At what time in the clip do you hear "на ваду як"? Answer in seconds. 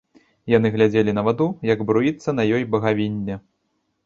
1.17-1.83